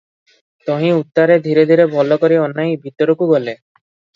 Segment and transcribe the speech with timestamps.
[0.69, 3.57] ତହିଁ ଉତ୍ତାରେ ଧୀରେ ଧୀରେ ଭଲ କରି ଅନାଇ ଭିତରକୁ ଗଲେ।